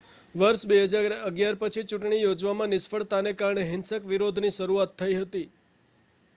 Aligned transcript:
વર્ષ 0.35 0.61
2011 0.67 1.59
પછી 1.59 1.83
ચૂંટણી 1.83 2.21
યોજવામાં 2.21 2.73
નિષ્ફળતાને 2.75 3.35
કારણે 3.37 3.69
હિંસક 3.69 4.09
વિરોધની 4.09 4.53
શરૂઆત 4.53 4.99
થઈ 4.99 5.15
હતી 5.17 5.47